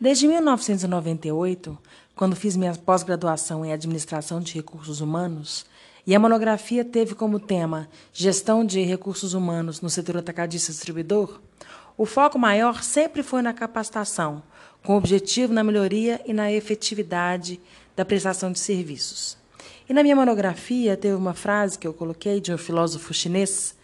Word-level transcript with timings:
Desde 0.00 0.26
1998, 0.26 1.76
quando 2.16 2.34
fiz 2.34 2.56
minha 2.56 2.74
pós-graduação 2.74 3.66
em 3.66 3.70
Administração 3.70 4.40
de 4.40 4.54
Recursos 4.54 5.02
Humanos, 5.02 5.66
e 6.06 6.14
a 6.14 6.18
monografia 6.18 6.82
teve 6.82 7.14
como 7.14 7.38
tema 7.38 7.86
Gestão 8.10 8.64
de 8.64 8.80
Recursos 8.80 9.34
Humanos 9.34 9.82
no 9.82 9.90
setor 9.90 10.16
atacadista 10.16 10.72
distribuidor, 10.72 11.38
o 11.98 12.06
foco 12.06 12.38
maior 12.38 12.82
sempre 12.82 13.22
foi 13.22 13.42
na 13.42 13.52
capacitação, 13.52 14.42
com 14.82 14.96
objetivo 14.96 15.52
na 15.52 15.62
melhoria 15.62 16.18
e 16.24 16.32
na 16.32 16.50
efetividade 16.50 17.60
da 17.94 18.02
prestação 18.02 18.50
de 18.50 18.58
serviços. 18.58 19.36
E 19.86 19.92
na 19.92 20.02
minha 20.02 20.16
monografia 20.16 20.96
teve 20.96 21.14
uma 21.14 21.34
frase 21.34 21.78
que 21.78 21.86
eu 21.86 21.92
coloquei 21.92 22.40
de 22.40 22.54
um 22.54 22.56
filósofo 22.56 23.12
chinês, 23.12 23.76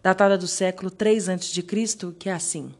datada 0.00 0.38
do 0.38 0.46
século 0.46 0.88
III 0.88 1.34
a.C., 1.34 2.12
que 2.16 2.28
é 2.28 2.32
assim: 2.32 2.72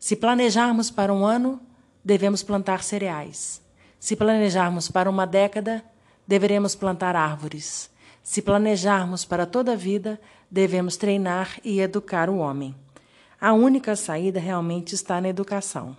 Se 0.00 0.16
planejarmos 0.16 0.90
para 0.90 1.14
um 1.14 1.24
ano, 1.24 1.60
devemos 2.04 2.42
plantar 2.42 2.82
cereais. 2.82 3.62
Se 3.98 4.16
planejarmos 4.16 4.90
para 4.90 5.08
uma 5.08 5.26
década, 5.26 5.84
deveremos 6.26 6.74
plantar 6.74 7.14
árvores. 7.14 7.90
Se 8.22 8.40
planejarmos 8.40 9.24
para 9.24 9.46
toda 9.46 9.72
a 9.72 9.76
vida, 9.76 10.20
devemos 10.50 10.96
treinar 10.96 11.58
e 11.64 11.80
educar 11.80 12.28
o 12.28 12.38
homem. 12.38 12.74
A 13.40 13.52
única 13.52 13.96
saída 13.96 14.38
realmente 14.38 14.94
está 14.94 15.20
na 15.20 15.28
educação. 15.28 15.96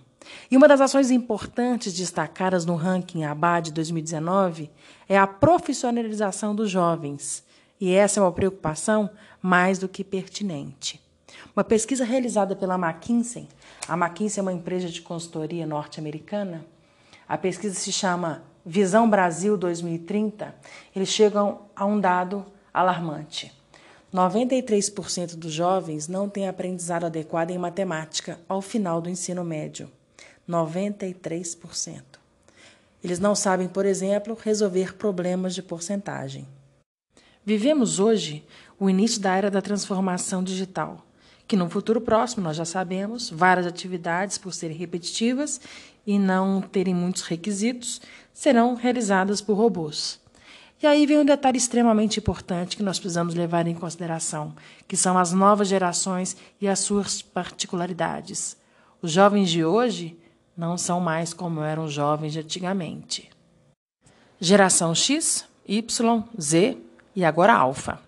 E 0.50 0.56
uma 0.56 0.66
das 0.66 0.80
ações 0.80 1.10
importantes 1.10 1.92
destacadas 1.92 2.64
no 2.64 2.76
ranking 2.76 3.24
ABAD 3.24 3.72
2019 3.72 4.70
é 5.06 5.18
a 5.18 5.26
profissionalização 5.26 6.54
dos 6.54 6.70
jovens. 6.70 7.44
E 7.78 7.92
essa 7.92 8.20
é 8.20 8.22
uma 8.22 8.32
preocupação 8.32 9.10
mais 9.42 9.78
do 9.78 9.88
que 9.88 10.02
pertinente. 10.02 11.03
Uma 11.54 11.64
pesquisa 11.64 12.04
realizada 12.04 12.56
pela 12.56 12.74
McKinsey, 12.74 13.48
a 13.88 13.94
McKinsey 13.96 14.40
é 14.40 14.42
uma 14.42 14.52
empresa 14.52 14.88
de 14.88 15.02
consultoria 15.02 15.66
norte-americana, 15.66 16.64
a 17.28 17.38
pesquisa 17.38 17.74
se 17.74 17.92
chama 17.92 18.42
Visão 18.66 19.08
Brasil 19.08 19.56
2030, 19.56 20.54
eles 20.94 21.08
chegam 21.08 21.62
a 21.74 21.84
um 21.84 22.00
dado 22.00 22.44
alarmante. 22.72 23.52
93% 24.12 25.34
dos 25.34 25.52
jovens 25.52 26.06
não 26.06 26.28
têm 26.28 26.48
aprendizado 26.48 27.04
adequado 27.04 27.50
em 27.50 27.58
matemática 27.58 28.38
ao 28.48 28.62
final 28.62 29.00
do 29.00 29.10
ensino 29.10 29.42
médio. 29.42 29.90
93%. 30.48 32.02
Eles 33.02 33.18
não 33.18 33.34
sabem, 33.34 33.68
por 33.68 33.84
exemplo, 33.84 34.38
resolver 34.40 34.94
problemas 34.96 35.54
de 35.54 35.62
porcentagem. 35.62 36.46
Vivemos 37.44 37.98
hoje 37.98 38.44
o 38.78 38.88
início 38.88 39.20
da 39.20 39.36
era 39.36 39.50
da 39.50 39.60
transformação 39.60 40.42
digital, 40.42 41.04
que 41.46 41.56
no 41.56 41.68
futuro 41.68 42.00
próximo, 42.00 42.42
nós 42.42 42.56
já 42.56 42.64
sabemos, 42.64 43.30
várias 43.30 43.66
atividades, 43.66 44.38
por 44.38 44.52
serem 44.52 44.76
repetitivas 44.76 45.60
e 46.06 46.18
não 46.18 46.60
terem 46.60 46.94
muitos 46.94 47.22
requisitos, 47.22 48.00
serão 48.32 48.74
realizadas 48.74 49.40
por 49.40 49.54
robôs. 49.54 50.20
E 50.82 50.86
aí 50.86 51.06
vem 51.06 51.18
um 51.18 51.24
detalhe 51.24 51.56
extremamente 51.56 52.18
importante 52.18 52.76
que 52.76 52.82
nós 52.82 52.98
precisamos 52.98 53.34
levar 53.34 53.66
em 53.66 53.74
consideração, 53.74 54.54
que 54.86 54.96
são 54.96 55.16
as 55.16 55.32
novas 55.32 55.68
gerações 55.68 56.36
e 56.60 56.68
as 56.68 56.80
suas 56.80 57.22
particularidades. 57.22 58.56
Os 59.00 59.12
jovens 59.12 59.50
de 59.50 59.64
hoje 59.64 60.18
não 60.56 60.76
são 60.76 61.00
mais 61.00 61.32
como 61.32 61.62
eram 61.62 61.84
os 61.84 61.92
jovens 61.92 62.32
de 62.32 62.40
antigamente. 62.40 63.30
Geração 64.40 64.94
X, 64.94 65.46
Y, 65.66 66.24
Z 66.38 66.76
e 67.16 67.24
agora 67.24 67.54
Alfa. 67.54 67.98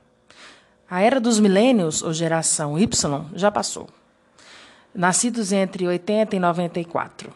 A 0.88 1.00
era 1.00 1.18
dos 1.18 1.40
milênios, 1.40 2.00
ou 2.00 2.12
geração 2.12 2.78
Y, 2.78 3.24
já 3.34 3.50
passou. 3.50 3.88
Nascidos 4.94 5.50
entre 5.50 5.86
80 5.86 6.36
e 6.36 6.38
94. 6.38 7.32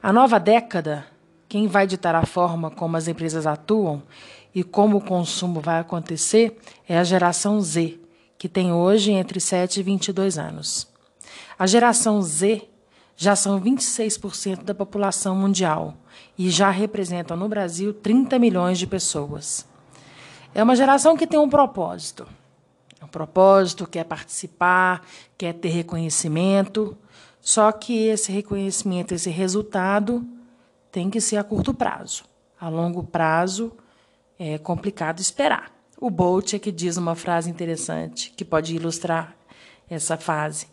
A 0.00 0.12
nova 0.12 0.38
década, 0.38 1.04
quem 1.48 1.66
vai 1.66 1.88
ditar 1.88 2.14
a 2.14 2.24
forma 2.24 2.70
como 2.70 2.96
as 2.96 3.08
empresas 3.08 3.48
atuam 3.48 4.00
e 4.54 4.62
como 4.62 4.98
o 4.98 5.04
consumo 5.04 5.60
vai 5.60 5.80
acontecer 5.80 6.56
é 6.88 6.96
a 6.96 7.04
geração 7.04 7.60
Z, 7.60 7.98
que 8.38 8.48
tem 8.48 8.72
hoje 8.72 9.10
entre 9.10 9.40
7 9.40 9.80
e 9.80 9.82
22 9.82 10.38
anos. 10.38 10.88
A 11.58 11.66
geração 11.66 12.22
Z 12.22 12.68
já 13.16 13.34
são 13.34 13.60
26% 13.60 14.62
da 14.62 14.74
população 14.74 15.34
mundial 15.34 15.96
e 16.38 16.48
já 16.48 16.70
representam 16.70 17.36
no 17.36 17.48
Brasil 17.48 17.92
30 17.92 18.38
milhões 18.38 18.78
de 18.78 18.86
pessoas. 18.86 19.66
É 20.54 20.62
uma 20.62 20.76
geração 20.76 21.16
que 21.16 21.26
tem 21.26 21.40
um 21.40 21.48
propósito. 21.48 22.26
Um 23.02 23.08
propósito, 23.08 23.86
quer 23.86 24.04
participar, 24.04 25.04
quer 25.36 25.54
ter 25.54 25.68
reconhecimento, 25.70 26.96
só 27.40 27.72
que 27.72 28.06
esse 28.06 28.30
reconhecimento, 28.30 29.12
esse 29.12 29.28
resultado, 29.28 30.24
tem 30.92 31.10
que 31.10 31.20
ser 31.20 31.36
a 31.36 31.44
curto 31.44 31.74
prazo. 31.74 32.24
A 32.60 32.68
longo 32.68 33.02
prazo, 33.02 33.72
é 34.38 34.56
complicado 34.58 35.18
esperar. 35.18 35.72
O 36.00 36.10
Bolt 36.10 36.54
é 36.54 36.58
que 36.58 36.70
diz 36.70 36.96
uma 36.96 37.14
frase 37.14 37.50
interessante 37.50 38.32
que 38.36 38.44
pode 38.44 38.74
ilustrar 38.74 39.36
essa 39.90 40.16
fase. 40.16 40.66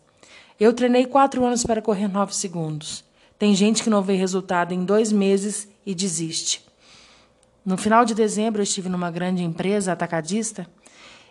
Eu 0.60 0.74
treinei 0.74 1.06
quatro 1.06 1.44
anos 1.46 1.64
para 1.64 1.82
correr 1.82 2.08
nove 2.08 2.36
segundos. 2.36 3.04
Tem 3.38 3.56
gente 3.56 3.82
que 3.82 3.90
não 3.90 4.02
vê 4.02 4.16
resultado 4.16 4.74
em 4.74 4.84
dois 4.84 5.12
meses 5.12 5.68
e 5.86 5.96
desiste. 5.96 6.66
No 7.66 7.78
final 7.78 8.06
de 8.06 8.14
dezembro, 8.14 8.60
eu 8.60 8.64
estive 8.64 8.90
numa 8.90 9.10
grande 9.10 9.44
empresa 9.44 9.94
atacadista 9.94 10.68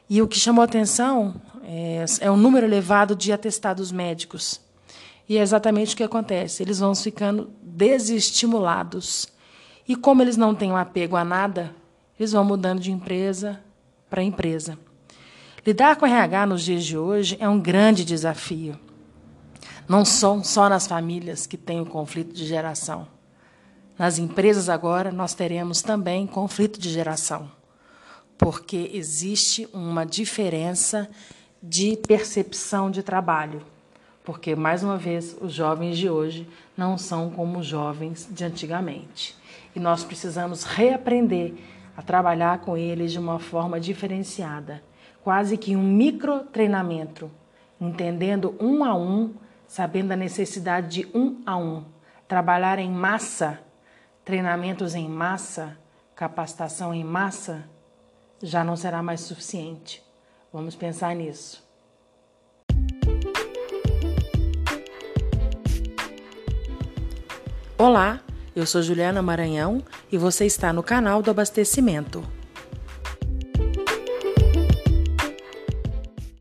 e 0.08 0.22
o 0.22 0.28
que 0.28 0.38
chamou 0.38 0.64
atenção 0.64 1.40
é, 1.62 2.04
é 2.20 2.30
o 2.30 2.36
número 2.36 2.66
elevado 2.66 3.14
de 3.14 3.32
atestados 3.32 3.92
médicos. 3.92 4.60
E 5.28 5.36
é 5.36 5.42
exatamente 5.42 5.94
o 5.94 5.96
que 5.96 6.02
acontece. 6.02 6.62
Eles 6.62 6.78
vão 6.78 6.94
ficando 6.94 7.50
desestimulados. 7.62 9.28
E 9.86 9.94
como 9.94 10.22
eles 10.22 10.36
não 10.36 10.54
têm 10.54 10.72
um 10.72 10.76
apego 10.76 11.16
a 11.16 11.24
nada, 11.24 11.74
eles 12.18 12.32
vão 12.32 12.44
mudando 12.44 12.80
de 12.80 12.90
empresa 12.90 13.60
para 14.08 14.22
empresa. 14.22 14.78
Lidar 15.66 15.96
com 15.96 16.06
RH 16.06 16.46
nos 16.46 16.62
dias 16.62 16.84
de 16.84 16.96
hoje 16.96 17.36
é 17.38 17.48
um 17.48 17.60
grande 17.60 18.04
desafio. 18.04 18.78
Não 19.86 20.04
são 20.04 20.42
só 20.42 20.68
nas 20.68 20.86
famílias 20.86 21.46
que 21.46 21.58
tem 21.58 21.80
o 21.80 21.86
conflito 21.86 22.32
de 22.32 22.46
geração. 22.46 23.06
Nas 23.98 24.18
empresas 24.18 24.68
agora 24.68 25.12
nós 25.12 25.34
teremos 25.34 25.82
também 25.82 26.26
conflito 26.26 26.78
de 26.78 26.88
geração, 26.88 27.50
porque 28.38 28.92
existe 28.94 29.68
uma 29.72 30.06
diferença 30.06 31.10
de 31.60 31.96
percepção 31.96 32.90
de 32.90 33.02
trabalho. 33.02 33.62
Porque, 34.24 34.54
mais 34.54 34.84
uma 34.84 34.96
vez, 34.96 35.36
os 35.40 35.52
jovens 35.52 35.98
de 35.98 36.08
hoje 36.08 36.48
não 36.76 36.96
são 36.96 37.30
como 37.30 37.58
os 37.58 37.66
jovens 37.66 38.28
de 38.30 38.44
antigamente. 38.44 39.36
E 39.74 39.80
nós 39.80 40.04
precisamos 40.04 40.62
reaprender 40.62 41.54
a 41.96 42.02
trabalhar 42.02 42.60
com 42.60 42.76
eles 42.76 43.10
de 43.10 43.18
uma 43.18 43.40
forma 43.40 43.80
diferenciada, 43.80 44.82
quase 45.24 45.56
que 45.56 45.74
um 45.74 45.82
micro 45.82 46.40
treinamento, 46.44 47.28
entendendo 47.80 48.54
um 48.60 48.84
a 48.84 48.94
um, 48.94 49.34
sabendo 49.66 50.12
a 50.12 50.16
necessidade 50.16 51.02
de 51.02 51.08
um 51.12 51.42
a 51.44 51.56
um, 51.56 51.84
trabalhar 52.28 52.78
em 52.78 52.90
massa, 52.90 53.58
treinamentos 54.24 54.94
em 54.94 55.08
massa, 55.08 55.76
capacitação 56.14 56.94
em 56.94 57.02
massa, 57.02 57.64
já 58.42 58.62
não 58.64 58.76
será 58.76 59.02
mais 59.02 59.20
suficiente. 59.20 60.02
Vamos 60.52 60.74
pensar 60.74 61.14
nisso. 61.14 61.66
Olá, 67.76 68.20
eu 68.56 68.66
sou 68.66 68.82
Juliana 68.82 69.22
Maranhão 69.22 69.82
e 70.10 70.18
você 70.18 70.46
está 70.46 70.72
no 70.72 70.82
canal 70.82 71.22
do 71.22 71.30
Abastecimento. 71.30 72.37